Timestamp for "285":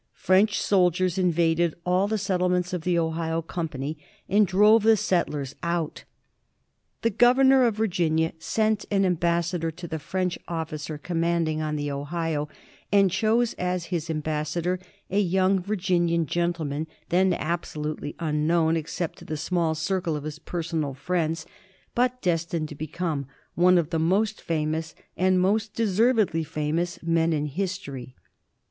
0.15-0.25